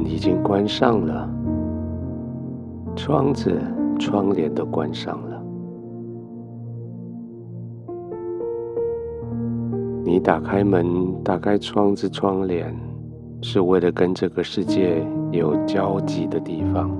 [0.00, 1.28] 门已经关上了，
[2.96, 3.52] 窗子、
[3.98, 5.42] 窗帘都关上了。
[10.04, 12.74] 你打开门、打开窗子、窗帘，
[13.42, 16.90] 是为了跟这个世界有交集的地方。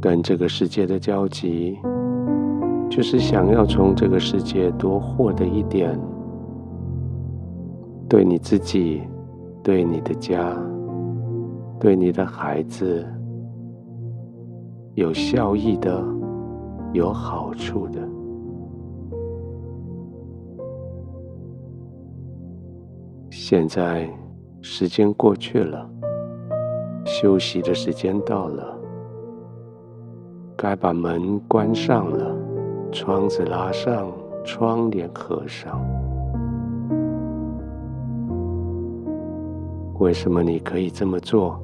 [0.00, 1.78] 跟这个世界的交集，
[2.90, 5.98] 就是想要从这个世界多获得一点，
[8.06, 9.02] 对你自己、
[9.64, 10.54] 对你的家、
[11.80, 13.02] 对你的孩子
[14.94, 16.04] 有效益的、
[16.92, 18.06] 有好处的。
[23.30, 24.06] 现在
[24.60, 25.90] 时间过去了，
[27.06, 28.78] 休息的时间到了，
[30.54, 32.36] 该把门关上了，
[32.92, 34.12] 窗子拉上，
[34.44, 35.80] 窗帘合上。
[40.04, 41.58] 为什么你可以这么做？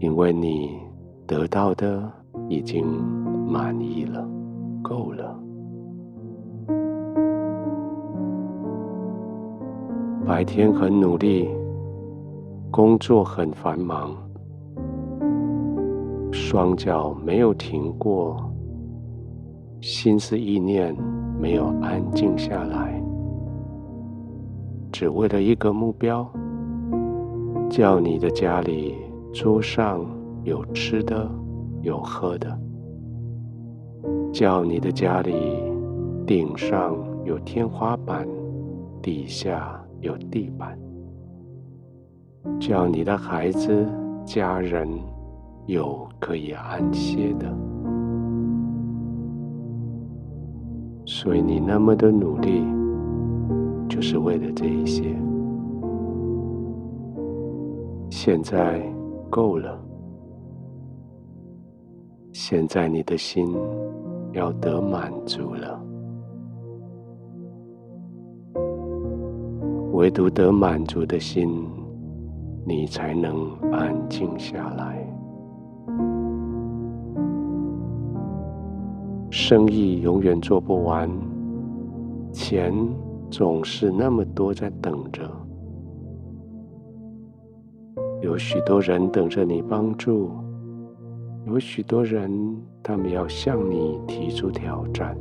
[0.00, 0.78] 因为你
[1.26, 2.12] 得到的
[2.46, 2.84] 已经
[3.48, 4.28] 满意了，
[4.82, 5.34] 够了。
[10.26, 11.48] 白天很努力，
[12.70, 14.14] 工作很繁忙，
[16.30, 18.36] 双脚没有停过，
[19.80, 20.94] 心思意念
[21.40, 23.02] 没有安静下来，
[24.92, 26.30] 只为了一个目标，
[27.70, 28.94] 叫你的家里
[29.32, 30.04] 桌上
[30.42, 31.30] 有吃的
[31.82, 32.58] 有喝的，
[34.32, 35.34] 叫你的家里
[36.26, 38.26] 顶上有天花板，
[39.02, 39.80] 底下。
[40.00, 40.78] 有地板，
[42.60, 43.88] 叫你的孩子、
[44.22, 44.86] 家人
[45.64, 47.50] 有可以安歇的，
[51.06, 52.62] 所以你那么的努力，
[53.88, 55.16] 就是为了这一些。
[58.10, 58.80] 现在
[59.28, 59.78] 够了，
[62.32, 63.54] 现在你的心
[64.32, 65.80] 要得满足了。
[69.92, 71.64] 唯独得满足的心，
[72.66, 75.06] 你才能安静下来。
[79.30, 81.10] 生意永远做不完，
[82.32, 82.72] 钱
[83.30, 85.22] 总是那么多在等着。
[88.24, 90.30] 有许多人等着你帮助，
[91.46, 92.30] 有许多人
[92.82, 95.14] 他们要向你提出挑战，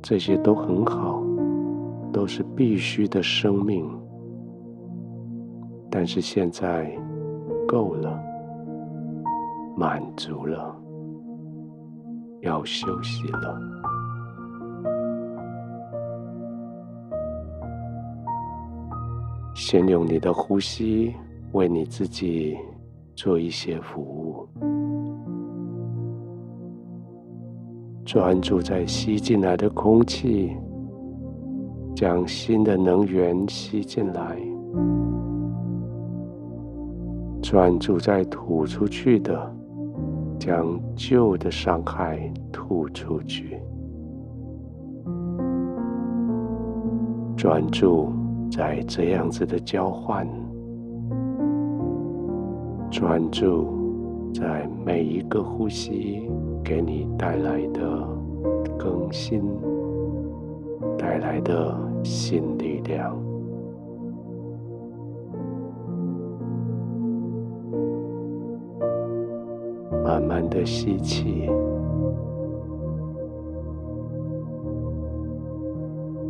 [0.00, 1.20] 这些都很好。
[2.12, 3.84] 都是必须的生命，
[5.90, 6.88] 但是现在
[7.66, 8.16] 够了，
[9.76, 10.72] 满足了，
[12.42, 13.60] 要休息了。
[19.54, 21.14] 先用你的呼吸
[21.52, 22.56] 为你自己
[23.14, 24.48] 做一些服务，
[28.04, 30.56] 专注在吸进来的空气。
[31.94, 34.36] 将新的能源吸进来，
[37.40, 39.54] 专注在吐出去的，
[40.36, 42.18] 将旧的伤害
[42.50, 43.60] 吐出去。
[47.36, 48.12] 专注
[48.56, 50.24] 在这样子的交换，
[52.88, 53.66] 专注
[54.32, 56.30] 在每一个呼吸
[56.62, 58.08] 给你带来的
[58.78, 59.42] 更新。
[60.96, 63.16] 带来的新力量，
[70.04, 71.50] 慢慢的吸气，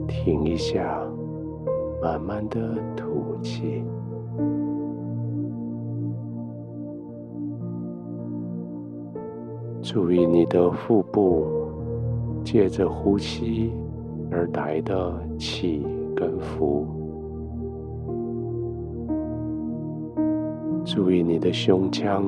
[0.09, 1.01] 停一下，
[2.05, 3.83] 慢慢的吐气，
[9.81, 11.47] 注意你的腹部，
[12.45, 13.73] 借着呼吸。
[14.31, 15.87] 而来的起
[16.17, 16.85] 跟伏，
[20.85, 22.25] 注意你的胸腔，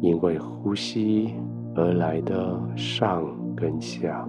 [0.00, 1.34] 因为呼吸
[1.76, 3.24] 而来的上
[3.54, 4.28] 跟下，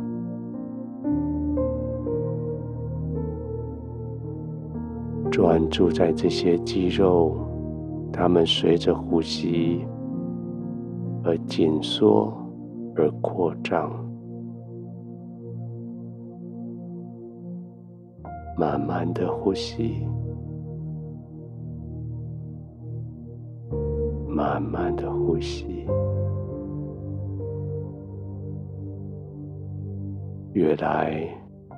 [5.39, 7.33] 专注在这些肌肉，
[8.12, 9.86] 它们随着呼吸
[11.24, 12.33] 而紧缩
[12.94, 13.89] 而扩张。
[18.57, 20.06] 慢慢的呼吸，
[24.27, 25.85] 慢慢的呼吸，
[30.51, 31.25] 越来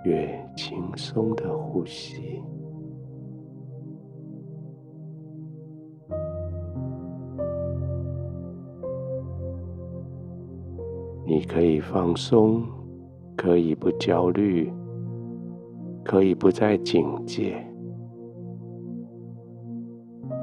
[0.04, 2.31] 越轻松的呼吸。
[11.32, 12.62] 你可以放松，
[13.38, 14.70] 可以不焦虑，
[16.04, 17.66] 可以不再警戒。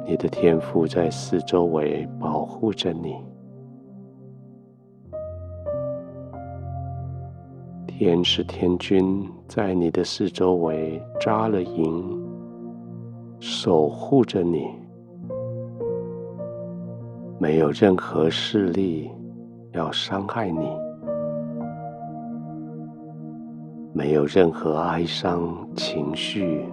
[0.07, 3.19] 你的天父在四周围保护着你，
[7.87, 12.27] 天使天军在你的四周围扎了营，
[13.39, 14.71] 守护着你。
[17.39, 19.11] 没有任何势力
[19.79, 20.77] 要伤害你，
[23.93, 26.67] 没有任何哀伤情绪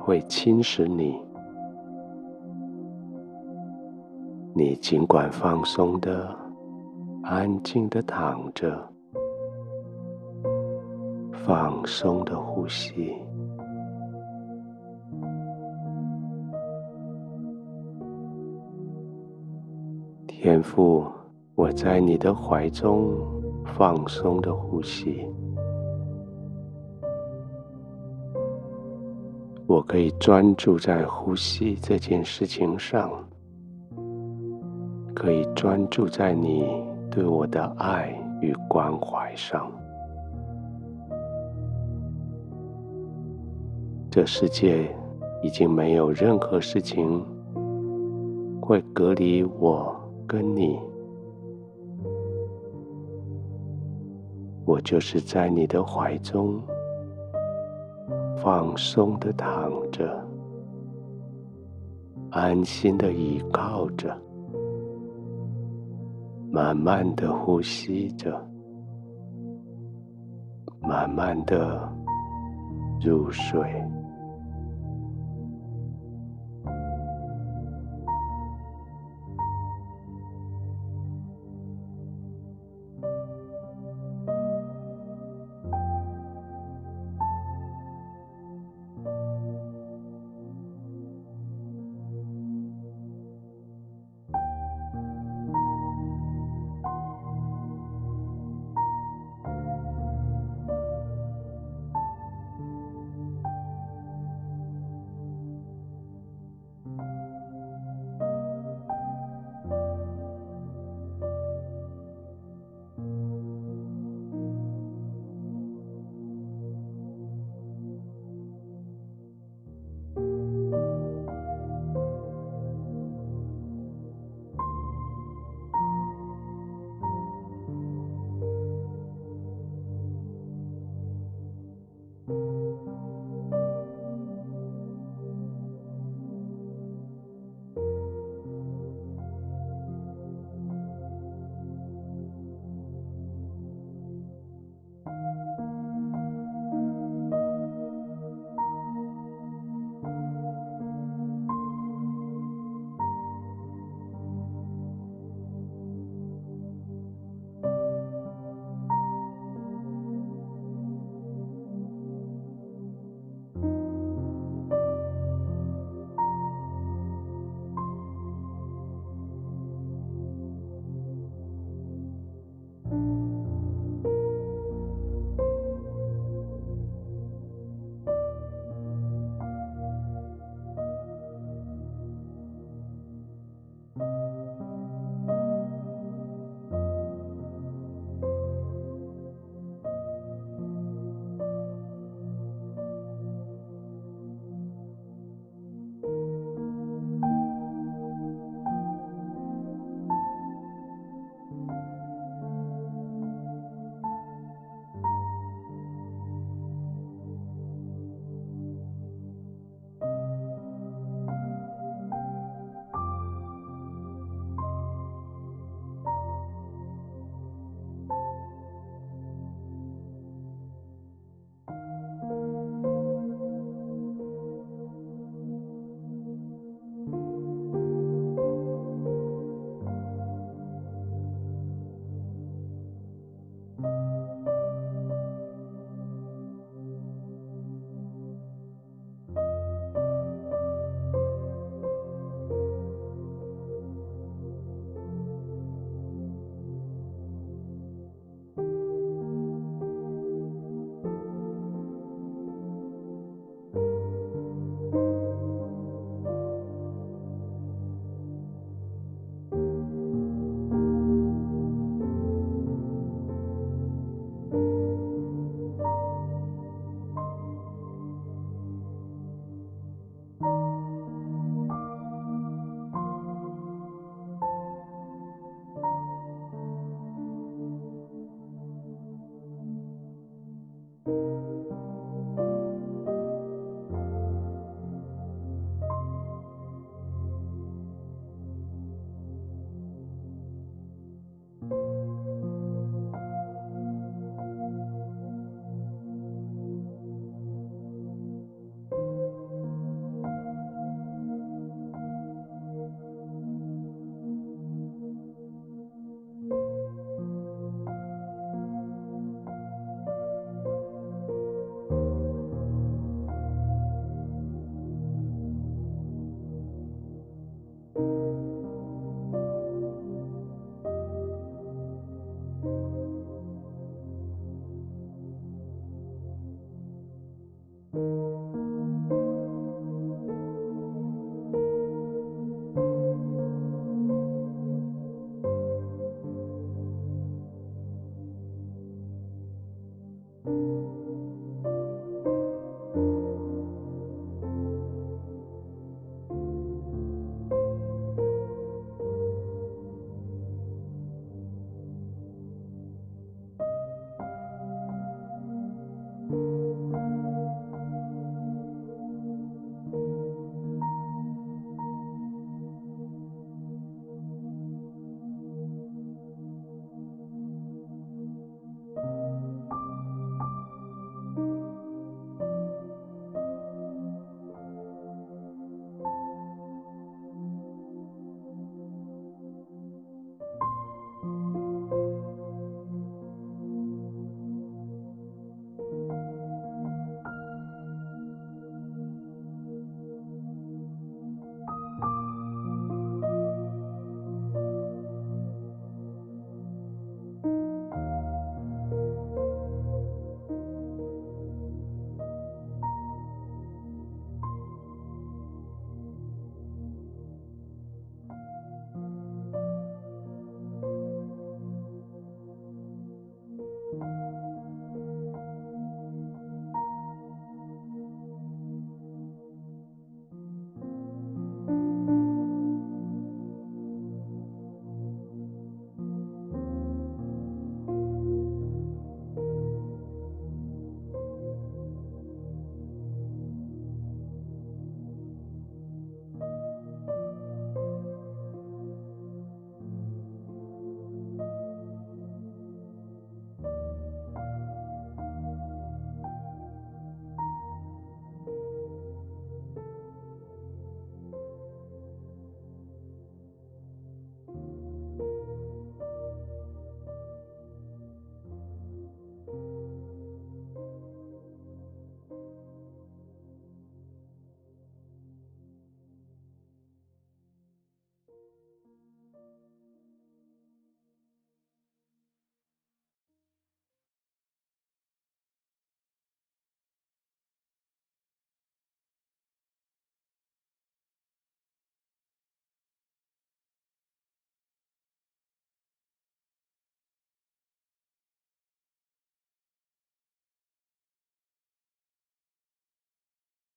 [0.00, 1.20] 会侵蚀你。
[4.54, 6.32] 你尽管放松的、
[7.24, 8.80] 安静的躺着，
[11.32, 13.12] 放松的呼吸。
[20.28, 21.04] 天父，
[21.54, 23.14] 我在你的怀中
[23.76, 25.26] 放松的呼吸，
[29.66, 33.10] 我可以专注在呼吸这件事情上，
[35.14, 36.64] 可以专注在你
[37.10, 38.08] 对我的爱
[38.40, 39.70] 与关怀上。
[44.10, 44.94] 这世界
[45.42, 47.24] 已经没有任何事情
[48.60, 49.94] 会隔离我。
[50.24, 50.78] 跟你，
[54.64, 56.60] 我就是在你的怀中
[58.42, 60.24] 放松的躺着，
[62.30, 64.16] 安心的倚靠着，
[66.50, 68.40] 慢慢的呼吸着，
[70.80, 71.92] 慢慢的
[73.00, 73.60] 入睡。